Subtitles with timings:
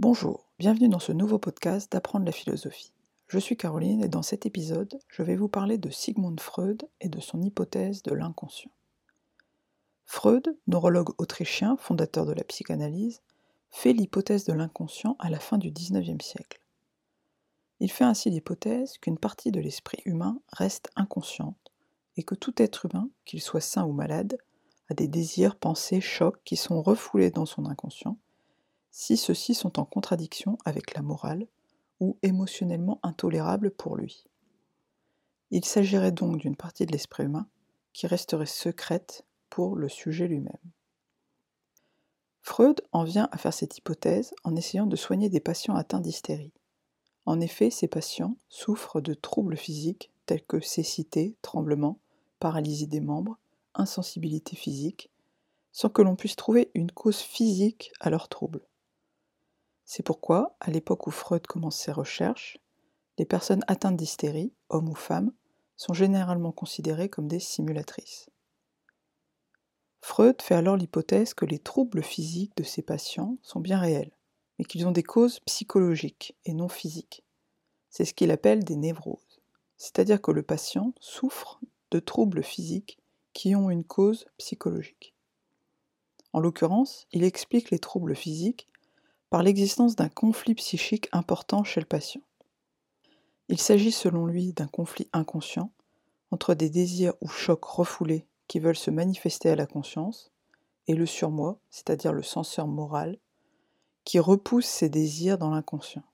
[0.00, 2.92] Bonjour, bienvenue dans ce nouveau podcast d'apprendre la philosophie.
[3.26, 7.08] Je suis Caroline et dans cet épisode, je vais vous parler de Sigmund Freud et
[7.08, 8.70] de son hypothèse de l'inconscient.
[10.04, 13.22] Freud, neurologue autrichien, fondateur de la psychanalyse,
[13.70, 16.60] fait l'hypothèse de l'inconscient à la fin du XIXe siècle.
[17.80, 21.72] Il fait ainsi l'hypothèse qu'une partie de l'esprit humain reste inconsciente
[22.16, 24.38] et que tout être humain, qu'il soit sain ou malade,
[24.90, 28.16] a des désirs, pensées, chocs qui sont refoulés dans son inconscient,
[29.00, 31.46] si ceux-ci sont en contradiction avec la morale
[32.00, 34.24] ou émotionnellement intolérables pour lui.
[35.52, 37.46] Il s'agirait donc d'une partie de l'esprit humain
[37.92, 40.58] qui resterait secrète pour le sujet lui-même.
[42.42, 46.52] Freud en vient à faire cette hypothèse en essayant de soigner des patients atteints d'hystérie.
[47.24, 52.00] En effet, ces patients souffrent de troubles physiques tels que cécité, tremblement,
[52.40, 53.38] paralysie des membres,
[53.74, 55.08] insensibilité physique,
[55.70, 58.67] sans que l'on puisse trouver une cause physique à leurs troubles.
[59.90, 62.58] C'est pourquoi, à l'époque où Freud commence ses recherches,
[63.16, 65.32] les personnes atteintes d'hystérie, hommes ou femmes,
[65.76, 68.28] sont généralement considérées comme des simulatrices.
[70.02, 74.12] Freud fait alors l'hypothèse que les troubles physiques de ces patients sont bien réels,
[74.58, 77.24] mais qu'ils ont des causes psychologiques et non physiques.
[77.88, 79.40] C'est ce qu'il appelle des névroses,
[79.78, 81.60] c'est-à-dire que le patient souffre
[81.92, 82.98] de troubles physiques
[83.32, 85.14] qui ont une cause psychologique.
[86.34, 88.68] En l'occurrence, il explique les troubles physiques
[89.30, 92.22] par l'existence d'un conflit psychique important chez le patient.
[93.48, 95.70] Il s'agit selon lui d'un conflit inconscient
[96.30, 100.30] entre des désirs ou chocs refoulés qui veulent se manifester à la conscience
[100.86, 103.18] et le surmoi, c'est-à-dire le censeur moral,
[104.04, 106.04] qui repousse ces désirs dans l'inconscient.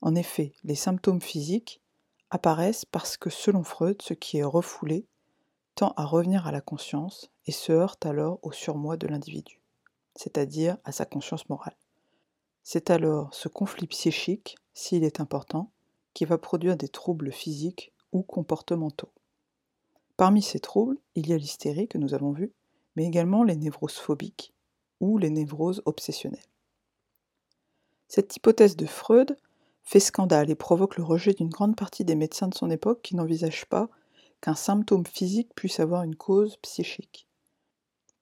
[0.00, 1.80] En effet, les symptômes physiques
[2.30, 5.06] apparaissent parce que selon Freud, ce qui est refoulé
[5.76, 9.61] tend à revenir à la conscience et se heurte alors au surmoi de l'individu,
[10.16, 11.76] c'est-à-dire à sa conscience morale.
[12.62, 15.70] C'est alors ce conflit psychique, s'il est important,
[16.14, 19.10] qui va produire des troubles physiques ou comportementaux.
[20.16, 22.52] Parmi ces troubles, il y a l'hystérie que nous avons vu,
[22.96, 24.54] mais également les névroses phobiques
[25.00, 26.40] ou les névroses obsessionnelles.
[28.08, 29.36] Cette hypothèse de Freud
[29.82, 33.16] fait scandale et provoque le rejet d'une grande partie des médecins de son époque qui
[33.16, 33.88] n'envisagent pas
[34.40, 37.26] qu'un symptôme physique puisse avoir une cause psychique.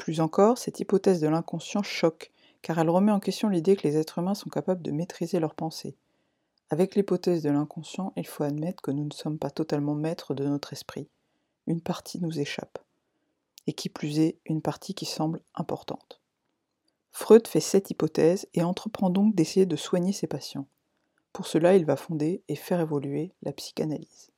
[0.00, 3.98] Plus encore, cette hypothèse de l'inconscient choque, car elle remet en question l'idée que les
[3.98, 5.94] êtres humains sont capables de maîtriser leurs pensées.
[6.70, 10.46] Avec l'hypothèse de l'inconscient, il faut admettre que nous ne sommes pas totalement maîtres de
[10.46, 11.06] notre esprit.
[11.66, 12.78] Une partie nous échappe.
[13.66, 16.22] Et qui plus est, une partie qui semble importante.
[17.12, 20.66] Freud fait cette hypothèse et entreprend donc d'essayer de soigner ses patients.
[21.34, 24.30] Pour cela, il va fonder et faire évoluer la psychanalyse.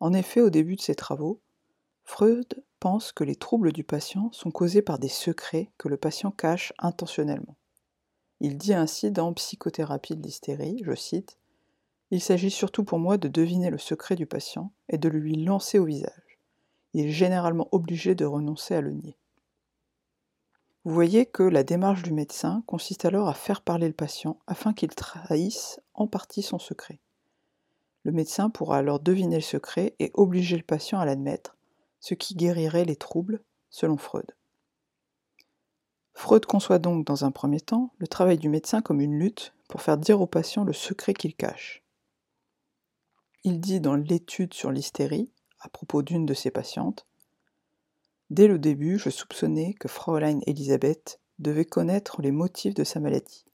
[0.00, 1.42] En effet, au début de ses travaux,
[2.04, 6.30] Freud pense que les troubles du patient sont causés par des secrets que le patient
[6.30, 7.56] cache intentionnellement.
[8.40, 11.38] Il dit ainsi dans Psychothérapie de l'hystérie, je cite,
[12.10, 15.78] Il s'agit surtout pour moi de deviner le secret du patient et de lui lancer
[15.78, 16.38] au visage.
[16.94, 19.16] Il est généralement obligé de renoncer à le nier.
[20.84, 24.72] Vous voyez que la démarche du médecin consiste alors à faire parler le patient afin
[24.72, 26.98] qu'il trahisse en partie son secret.
[28.04, 31.58] Le médecin pourra alors deviner le secret et obliger le patient à l'admettre,
[32.00, 34.26] ce qui guérirait les troubles, selon Freud.
[36.14, 39.80] Freud conçoit donc dans un premier temps le travail du médecin comme une lutte pour
[39.80, 41.84] faire dire au patient le secret qu'il cache.
[43.44, 47.06] Il dit dans l'étude sur l'hystérie, à propos d'une de ses patientes,
[48.28, 53.44] Dès le début, je soupçonnais que Fraulein Elisabeth devait connaître les motifs de sa maladie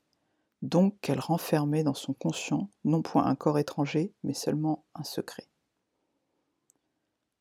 [0.63, 5.47] donc qu'elle renfermait dans son conscient non point un corps étranger, mais seulement un secret.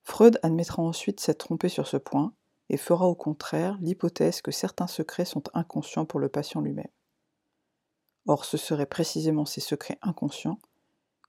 [0.06, 2.32] Freud admettra ensuite s'être trompé sur ce point
[2.70, 6.88] et fera au contraire l'hypothèse que certains secrets sont inconscients pour le patient lui-même.
[8.28, 10.60] Or ce seraient précisément ces secrets inconscients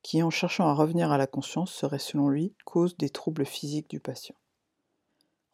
[0.03, 3.89] qui, en cherchant à revenir à la conscience, seraient selon lui cause des troubles physiques
[3.89, 4.37] du patient.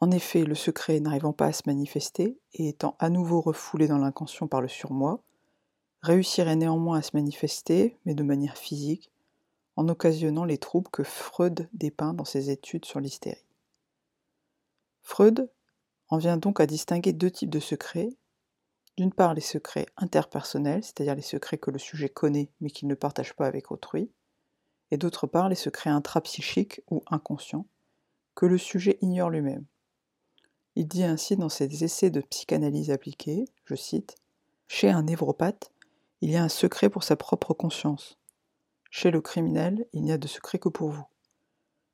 [0.01, 3.99] En effet, le secret n'arrivant pas à se manifester et étant à nouveau refoulé dans
[3.99, 5.23] l'inconscient par le surmoi,
[6.03, 9.12] réussirait néanmoins à se manifester, mais de manière physique,
[9.77, 13.47] en occasionnant les troubles que Freud dépeint dans ses études sur l'hystérie.
[15.03, 15.51] Freud
[16.09, 18.11] en vient donc à distinguer deux types de secrets.
[18.97, 22.95] D'une part, les secrets interpersonnels, c'est-à-dire les secrets que le sujet connaît mais qu'il ne
[22.95, 24.11] partage pas avec autrui,
[24.91, 27.67] et d'autre part, les secrets intrapsychiques ou inconscients,
[28.35, 29.65] que le sujet ignore lui-même.
[30.77, 34.17] Il dit ainsi dans ses essais de psychanalyse appliquée, je cite,
[34.69, 35.73] Chez un névropathe,
[36.21, 38.19] il y a un secret pour sa propre conscience.
[38.95, 41.07] Chez le criminel, il n'y a de secret que pour vous.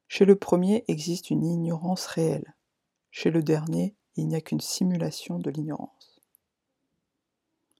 [0.08, 2.56] Chez le premier existe une ignorance réelle.
[3.12, 6.20] Chez le dernier, il n'y a qu'une simulation de l'ignorance.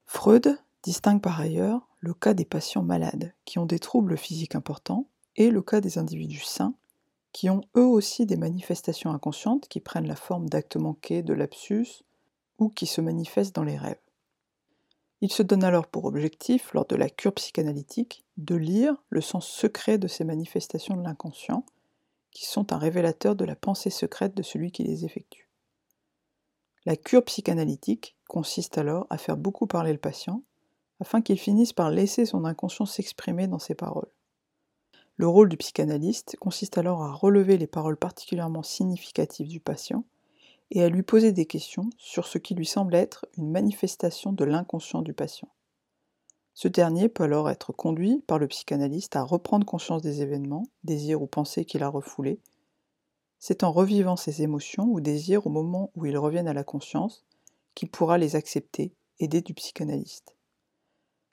[0.05, 5.09] Freud distingue par ailleurs le cas des patients malades qui ont des troubles physiques importants
[5.35, 6.73] et le cas des individus sains
[7.33, 12.05] qui ont eux aussi des manifestations inconscientes qui prennent la forme d'actes manqués, de lapsus
[12.57, 13.99] ou qui se manifestent dans les rêves.
[15.21, 19.47] Il se donne alors pour objectif, lors de la cure psychanalytique, de lire le sens
[19.47, 21.65] secret de ces manifestations de l'inconscient,
[22.31, 25.49] qui sont un révélateur de la pensée secrète de celui qui les effectue.
[26.85, 30.43] La cure psychanalytique consiste alors à faire beaucoup parler le patient,
[31.01, 34.11] afin qu'il finisse par laisser son inconscient s'exprimer dans ses paroles.
[35.17, 40.05] Le rôle du psychanalyste consiste alors à relever les paroles particulièrement significatives du patient
[40.71, 44.45] et à lui poser des questions sur ce qui lui semble être une manifestation de
[44.45, 45.49] l'inconscient du patient.
[46.53, 51.21] Ce dernier peut alors être conduit par le psychanalyste à reprendre conscience des événements, désirs
[51.21, 52.41] ou pensées qu'il a refoulés.
[53.39, 57.23] C'est en revivant ces émotions ou désirs au moment où ils reviennent à la conscience
[57.75, 60.35] qu'il pourra les accepter, aidé du psychanalyste.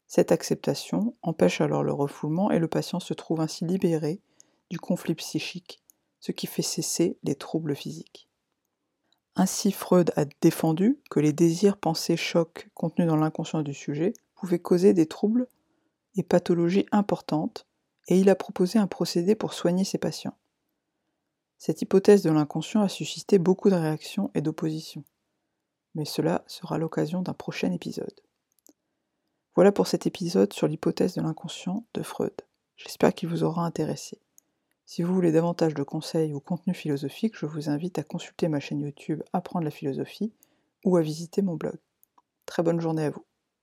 [0.07, 4.21] Cette acceptation empêche alors le refoulement et le patient se trouve ainsi libéré
[4.71, 5.83] du conflit psychique,
[6.21, 8.29] ce qui fait cesser les troubles physiques.
[9.39, 14.59] Ainsi, Freud a défendu que les désirs, pensés, chocs contenus dans l'inconscient du sujet pouvaient
[14.59, 15.47] causer des troubles
[16.17, 17.67] et pathologies importantes,
[18.09, 20.39] et il a proposé un procédé pour soigner ses patients.
[21.59, 25.05] Cette hypothèse de l'inconscient a suscité beaucoup de réactions et d'oppositions,
[25.95, 28.21] mais cela sera l'occasion d'un prochain épisode.
[29.55, 32.35] Voilà pour cet épisode sur l'hypothèse de l'inconscient de Freud.
[32.77, 34.19] J'espère qu'il vous aura intéressé.
[34.89, 38.61] Si vous voulez davantage de conseils ou contenus philosophiques, je vous invite à consulter ma
[38.61, 40.33] chaîne YouTube Apprendre la philosophie
[40.85, 41.75] ou à visiter mon blog.
[42.47, 43.25] Très bonne journée à vous.